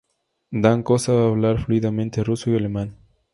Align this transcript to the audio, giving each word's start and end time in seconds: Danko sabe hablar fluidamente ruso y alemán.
Danko 0.51 0.97
sabe 0.97 1.27
hablar 1.27 1.59
fluidamente 1.63 2.23
ruso 2.23 2.49
y 2.49 2.55
alemán. 2.57 2.95